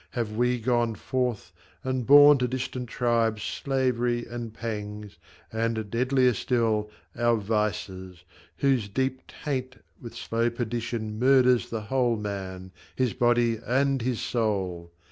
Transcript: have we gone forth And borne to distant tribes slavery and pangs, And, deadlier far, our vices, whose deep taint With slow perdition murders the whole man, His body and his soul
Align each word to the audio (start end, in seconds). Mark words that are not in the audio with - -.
have 0.13 0.31
we 0.31 0.59
gone 0.59 0.95
forth 0.95 1.53
And 1.83 2.07
borne 2.07 2.39
to 2.39 2.47
distant 2.47 2.89
tribes 2.89 3.43
slavery 3.43 4.25
and 4.25 4.51
pangs, 4.51 5.19
And, 5.53 5.91
deadlier 5.91 6.33
far, 6.33 6.87
our 7.15 7.35
vices, 7.35 8.23
whose 8.57 8.89
deep 8.89 9.21
taint 9.27 9.75
With 10.01 10.15
slow 10.15 10.49
perdition 10.49 11.19
murders 11.19 11.69
the 11.69 11.81
whole 11.81 12.17
man, 12.17 12.71
His 12.95 13.13
body 13.13 13.59
and 13.63 14.01
his 14.01 14.19
soul 14.19 14.91